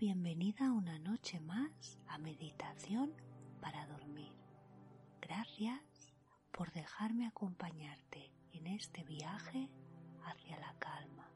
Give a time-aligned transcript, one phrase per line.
[0.00, 3.12] Bienvenida una noche más a Meditación
[3.60, 4.32] para Dormir.
[5.20, 6.14] Gracias
[6.52, 9.68] por dejarme acompañarte en este viaje
[10.24, 11.30] hacia la calma.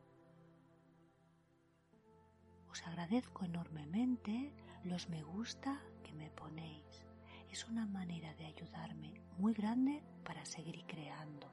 [2.70, 4.50] Os agradezco enormemente
[4.82, 7.04] los me gusta que me ponéis.
[7.50, 11.52] Es una manera de ayudarme muy grande para seguir creando.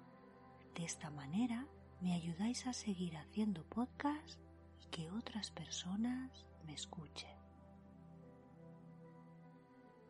[0.76, 1.67] De esta manera
[2.00, 4.39] me ayudáis a seguir haciendo podcast
[4.80, 7.36] y que otras personas me escuchen.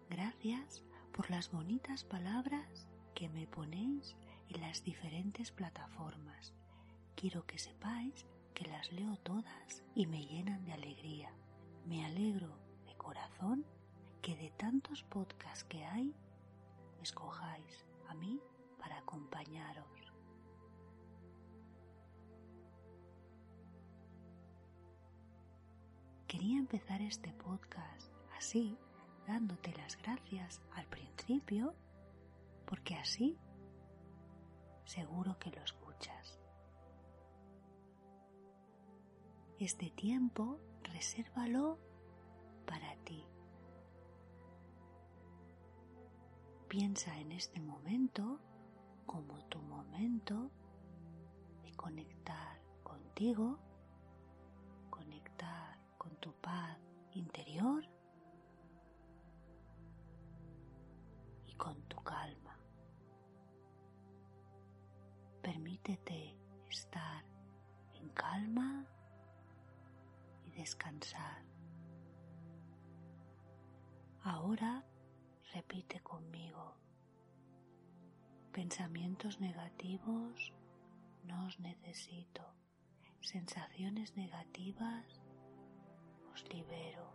[0.10, 4.16] Gracias por las bonitas palabras que me ponéis
[4.50, 6.54] en las diferentes plataformas.
[7.16, 11.32] Quiero que sepáis que las leo todas y me llenan de alegría.
[11.86, 13.66] Me alegro de corazón
[14.22, 16.14] que de tantos podcasts que hay,
[17.02, 18.40] escojáis a mí
[18.78, 20.01] para acompañaros.
[26.32, 28.78] Quería empezar este podcast así,
[29.28, 31.76] dándote las gracias al principio,
[32.66, 33.38] porque así
[34.86, 36.40] seguro que lo escuchas.
[39.60, 41.78] Este tiempo resérvalo
[42.66, 43.26] para ti.
[46.70, 48.40] Piensa en este momento
[49.06, 50.50] como tu momento
[51.66, 53.60] de conectar contigo,
[54.90, 55.71] conectar con
[56.22, 56.78] tu paz
[57.14, 57.84] interior
[61.48, 62.58] y con tu calma.
[65.42, 66.38] Permítete
[66.70, 67.26] estar
[67.96, 68.86] en calma
[70.46, 71.44] y descansar.
[74.24, 74.86] Ahora
[75.54, 76.76] repite conmigo.
[78.52, 80.54] Pensamientos negativos
[81.24, 82.44] no os necesito.
[83.22, 85.21] Sensaciones negativas
[86.34, 87.06] os libero.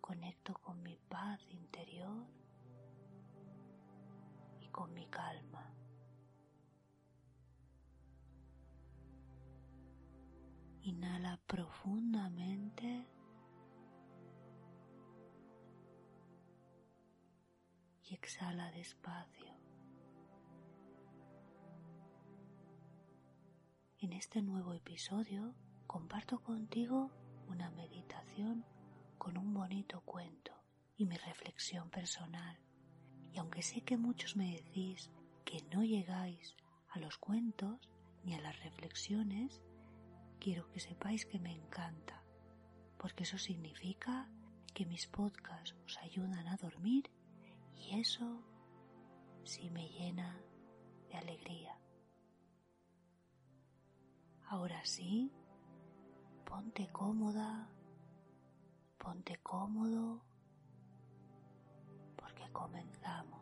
[0.00, 2.26] Conecto con mi paz interior
[4.60, 5.74] y con mi calma.
[10.82, 13.06] Inhala profundamente
[18.04, 19.52] y exhala despacio.
[23.98, 25.54] En este nuevo episodio
[25.86, 27.10] comparto contigo
[27.48, 28.64] una meditación
[29.16, 30.52] con un bonito cuento
[30.96, 32.58] y mi reflexión personal.
[33.32, 35.10] Y aunque sé que muchos me decís
[35.44, 36.56] que no llegáis
[36.88, 37.90] a los cuentos
[38.24, 39.62] ni a las reflexiones,
[40.40, 42.24] quiero que sepáis que me encanta,
[42.98, 44.28] porque eso significa
[44.74, 47.10] que mis podcasts os ayudan a dormir
[47.74, 48.44] y eso
[49.44, 50.40] sí me llena
[51.08, 51.78] de alegría.
[54.46, 55.32] Ahora sí,
[56.48, 57.68] ponte cómoda,
[58.96, 60.22] ponte cómodo,
[62.16, 63.37] porque comenzamos.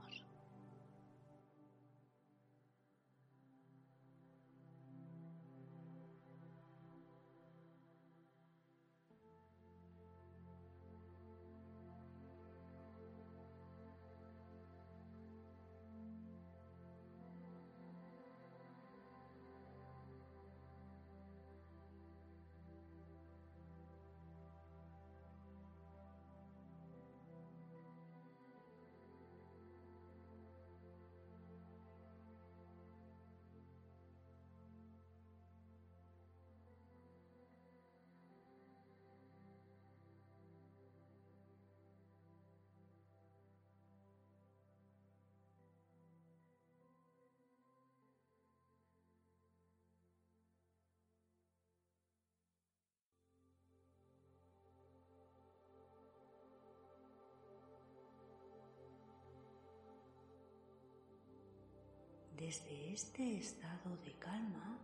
[62.46, 64.78] Desde este estado de calma,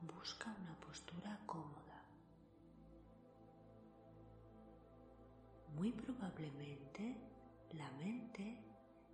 [0.00, 2.02] busca una postura cómoda.
[5.76, 7.14] muy probablemente
[7.72, 8.56] la mente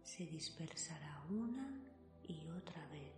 [0.05, 1.69] se dispersará una
[2.23, 3.17] y otra vez.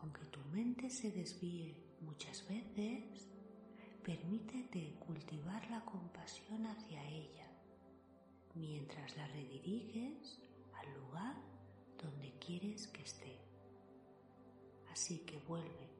[0.00, 3.28] Aunque tu mente se desvíe muchas veces,
[4.02, 7.45] permítete cultivar la compasión hacia ella
[8.56, 10.40] mientras la rediriges
[10.74, 11.36] al lugar
[12.02, 13.38] donde quieres que esté.
[14.90, 15.90] Así que vuelve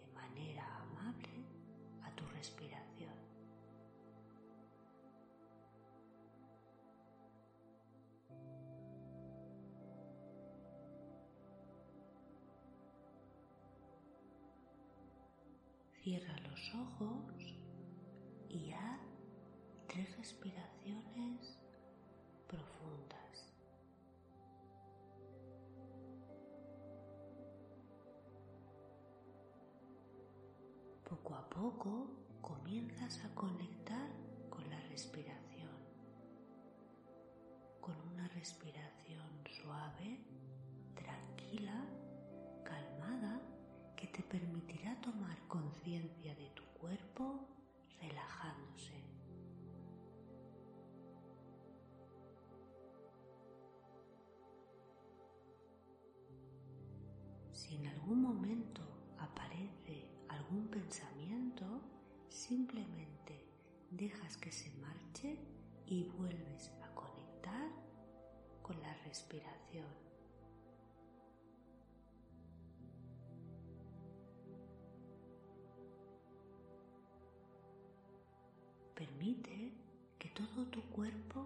[0.00, 1.44] de manera amable
[2.02, 3.14] a tu respiración.
[16.02, 17.54] Cierra los ojos
[18.48, 19.00] y haz
[19.88, 21.57] tres respiraciones
[22.48, 23.52] profundas.
[31.08, 32.06] Poco a poco
[32.40, 34.10] comienzas a conectar
[34.50, 35.76] con la respiración,
[37.80, 39.28] con una respiración
[39.62, 40.20] suave,
[40.94, 41.84] tranquila,
[42.64, 43.40] calmada,
[43.96, 47.46] que te permitirá tomar conciencia de tu cuerpo
[48.00, 49.07] relajándose.
[58.08, 58.80] Algún momento
[59.18, 61.66] aparece algún pensamiento,
[62.30, 63.44] simplemente
[63.90, 65.38] dejas que se marche
[65.84, 67.70] y vuelves a conectar
[68.62, 69.84] con la respiración.
[78.94, 79.74] Permite
[80.18, 81.44] que todo tu cuerpo,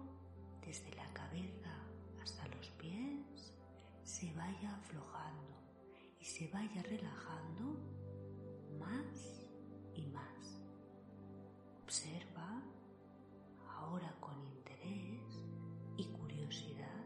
[0.65, 1.75] desde la cabeza
[2.21, 3.53] hasta los pies,
[4.05, 5.42] se vaya aflojando
[6.43, 7.79] se vaya relajando
[8.77, 9.45] más
[9.95, 10.61] y más.
[11.83, 12.61] Observa
[13.79, 15.47] ahora con interés
[15.95, 17.05] y curiosidad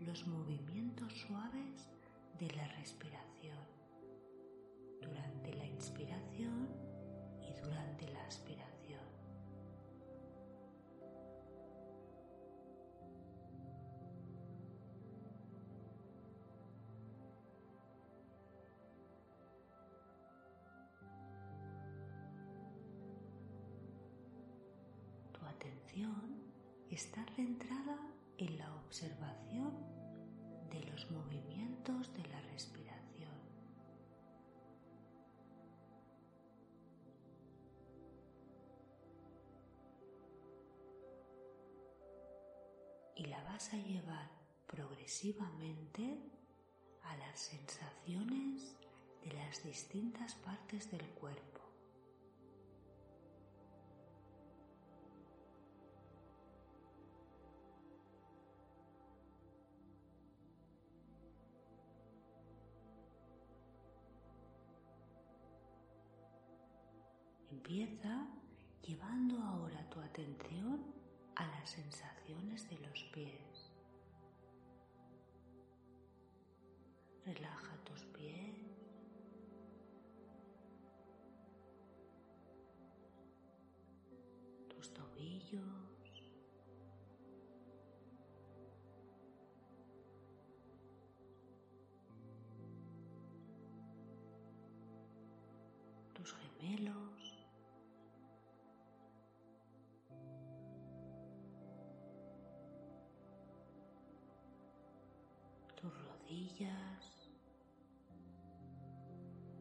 [0.00, 1.88] los movimientos suaves
[2.38, 3.29] de la respiración
[25.60, 26.40] atención
[26.90, 27.98] está centrada
[28.38, 29.74] en la observación
[30.70, 33.34] de los movimientos de la respiración.
[43.16, 44.30] Y la vas a llevar
[44.66, 46.18] progresivamente
[47.02, 48.74] a las sensaciones
[49.22, 51.59] de las distintas partes del cuerpo.
[69.10, 70.80] Llevando ahora tu atención
[71.34, 73.72] a las sensaciones de los pies.
[77.24, 78.54] Relaja tus pies.
[84.68, 85.64] Tus tobillos.
[96.14, 97.09] tus gemelos.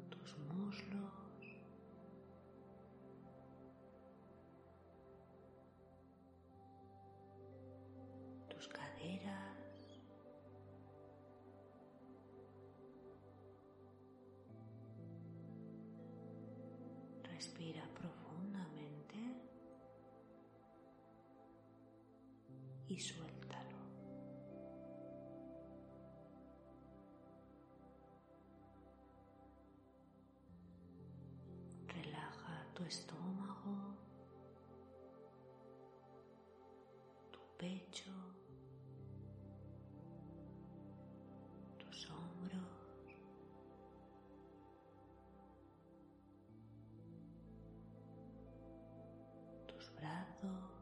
[0.09, 1.57] Tus muslos,
[8.49, 9.55] tus caderas,
[17.23, 19.15] Respira profundamente
[22.89, 23.28] y suéltalo.
[37.69, 38.11] Pecho,
[41.77, 43.15] tus hombros,
[49.67, 50.78] tus brazos.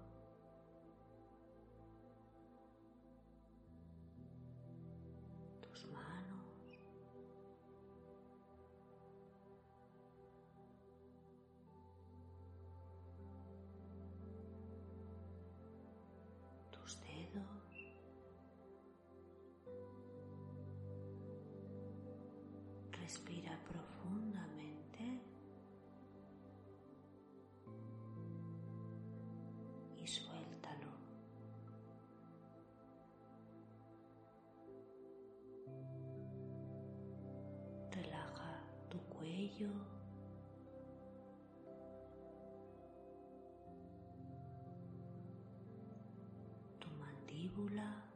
[23.08, 25.22] Respira profundamente
[29.96, 30.92] y suéltalo.
[37.92, 39.70] Relaja tu cuello.
[46.82, 48.07] Tu mandíbula.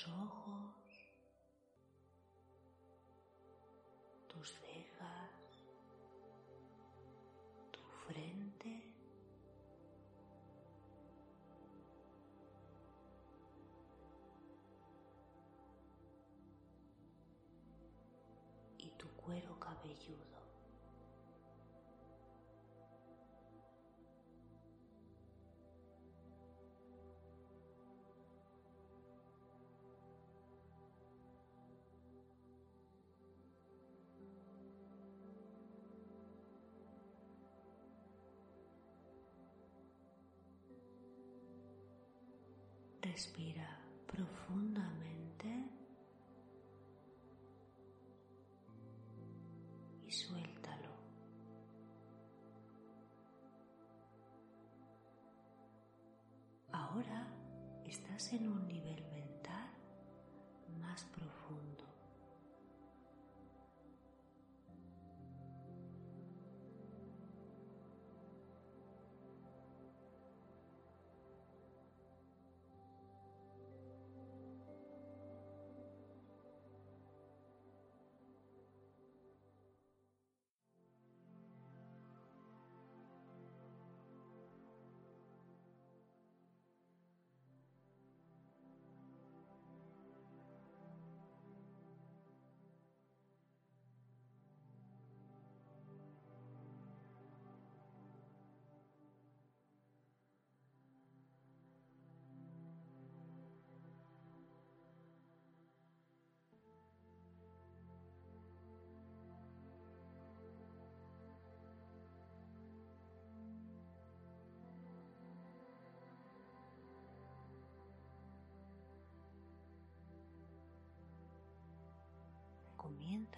[0.00, 0.74] Tus ojos,
[4.28, 5.30] tus cejas,
[7.70, 8.94] tu frente.
[18.78, 20.39] y tu cuero cabelludo.
[43.10, 43.68] Respira
[44.06, 45.48] profundamente
[50.06, 50.94] y suéltalo.
[56.70, 57.26] Ahora
[57.84, 59.70] estás en un nivel mental
[60.80, 61.79] más profundo.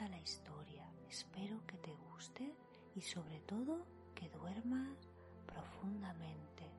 [0.08, 0.86] La historia.
[1.08, 2.54] Espero que te guste
[2.94, 3.84] y sobre todo
[4.14, 4.96] que duermas
[5.44, 6.70] profundamente.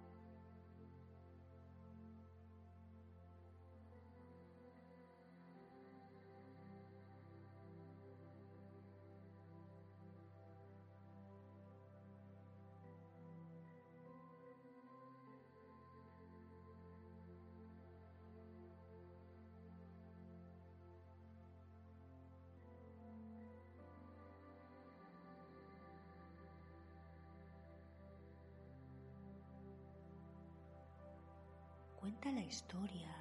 [32.31, 33.13] La historia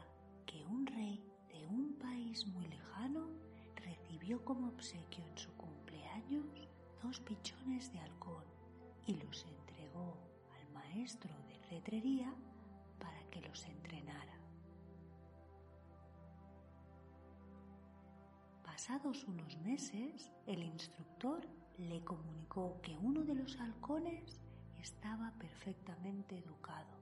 [0.47, 3.29] que un rey de un país muy lejano
[3.77, 6.69] recibió como obsequio en su cumpleaños
[7.03, 8.45] dos pichones de halcón
[9.07, 10.17] y los entregó
[10.57, 12.33] al maestro de cetrería
[12.99, 14.39] para que los entrenara.
[18.65, 24.41] Pasados unos meses, el instructor le comunicó que uno de los halcones
[24.79, 27.02] estaba perfectamente educado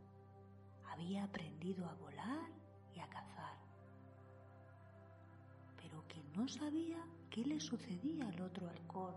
[0.91, 2.51] había aprendido a volar
[2.95, 3.57] y a cazar,
[5.77, 9.15] pero que no sabía qué le sucedía al otro halcón.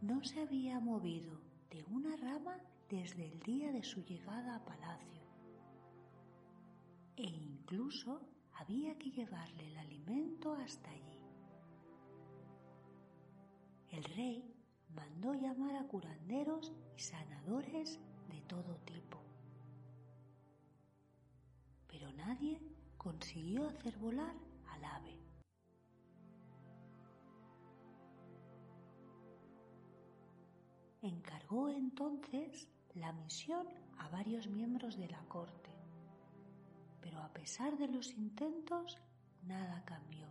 [0.00, 1.38] No se había movido
[1.70, 5.22] de una rama desde el día de su llegada a palacio
[7.16, 8.20] e incluso
[8.54, 11.20] había que llevarle el alimento hasta allí.
[13.90, 14.54] El rey
[14.94, 19.11] mandó llamar a curanderos y sanadores de todo tipo
[22.26, 22.60] nadie
[22.96, 24.34] consiguió hacer volar
[24.70, 25.18] al ave.
[31.02, 33.66] Encargó entonces la misión
[33.98, 35.70] a varios miembros de la corte,
[37.00, 38.98] pero a pesar de los intentos,
[39.42, 40.28] nada cambió.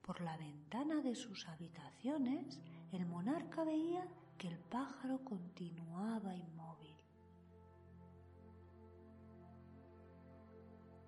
[0.00, 2.60] Por la ventana de sus habitaciones,
[2.92, 4.06] el monarca veía
[4.38, 6.34] que el pájaro continuaba.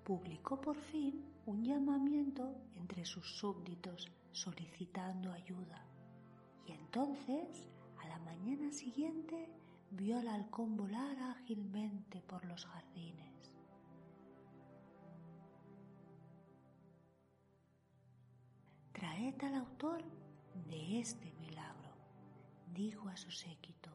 [0.06, 5.84] Publicó por fin un llamamiento entre sus súbditos solicitando ayuda
[6.64, 7.68] y entonces
[8.00, 9.48] a la mañana siguiente
[9.90, 13.52] vio al halcón volar ágilmente por los jardines.
[18.92, 20.04] Traed al autor
[20.68, 21.90] de este milagro,
[22.72, 23.90] dijo a su séquito.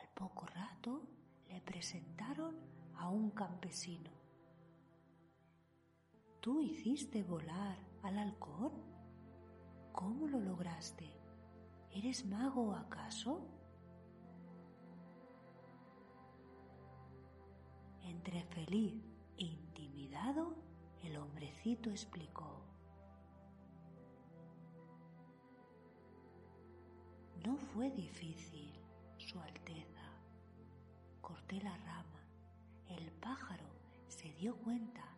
[0.00, 1.06] Al poco rato
[1.48, 2.56] le presentaron
[2.96, 4.15] a un campesino.
[6.46, 8.70] ¿Tú hiciste volar al halcón?
[9.90, 11.10] ¿Cómo lo lograste?
[11.90, 13.40] ¿Eres mago acaso?
[18.00, 18.94] Entre feliz
[19.36, 20.54] e intimidado,
[21.02, 22.62] el hombrecito explicó.
[27.44, 28.72] No fue difícil,
[29.16, 30.12] Su Alteza.
[31.20, 32.24] Corté la rama.
[32.86, 33.66] El pájaro
[34.06, 35.15] se dio cuenta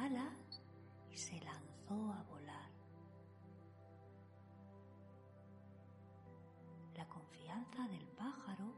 [0.00, 0.62] alas
[1.10, 2.70] y se lanzó a volar.
[6.96, 8.74] La confianza del pájaro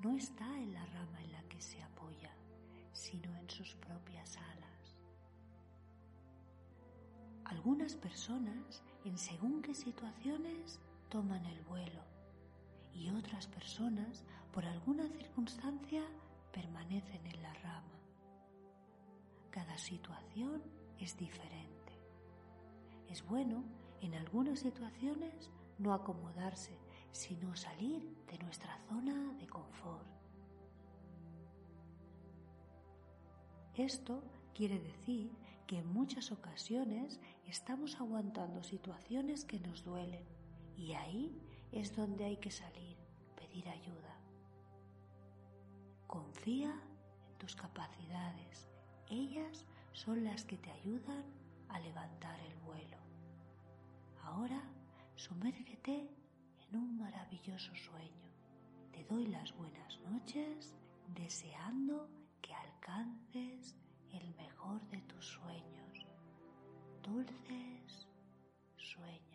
[0.00, 2.34] no está en la rama en la que se apoya,
[2.92, 4.96] sino en sus propias alas.
[7.44, 12.00] Algunas personas, en según qué situaciones, toman el vuelo
[12.94, 16.02] y otras personas, por alguna circunstancia,
[16.52, 17.91] permanecen en la rama.
[19.52, 20.62] Cada situación
[20.98, 21.92] es diferente.
[23.06, 23.62] Es bueno,
[24.00, 26.78] en algunas situaciones, no acomodarse,
[27.10, 30.06] sino salir de nuestra zona de confort.
[33.74, 35.36] Esto quiere decir
[35.66, 40.24] que en muchas ocasiones estamos aguantando situaciones que nos duelen
[40.76, 41.38] y ahí
[41.72, 42.96] es donde hay que salir,
[43.36, 44.18] pedir ayuda.
[46.06, 46.72] Confía
[47.28, 48.72] en tus capacidades.
[49.08, 51.24] Ellas son las que te ayudan
[51.68, 52.98] a levantar el vuelo.
[54.22, 54.62] Ahora
[55.16, 56.08] sumérgete
[56.68, 58.30] en un maravilloso sueño.
[58.92, 60.74] Te doy las buenas noches
[61.08, 62.08] deseando
[62.40, 63.76] que alcances
[64.12, 66.06] el mejor de tus sueños.
[67.02, 68.08] Dulces
[68.76, 69.31] sueños.